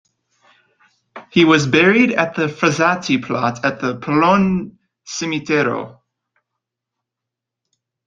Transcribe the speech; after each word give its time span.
He 1.29 1.45
was 1.45 1.67
buried 1.67 2.09
in 2.09 2.15
the 2.17 2.47
Frassati 2.47 3.23
plot 3.23 3.63
at 3.63 3.81
the 3.81 3.99
Pollone 3.99 4.79
Cimitero. 5.05 5.99